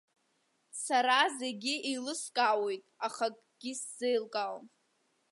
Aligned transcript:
Сара 0.83 1.19
зегьы 1.39 1.73
еилыскаауеит, 1.89 2.83
аха 3.07 3.25
акгьы 3.29 3.71
сзеилкаауам. 3.81 4.65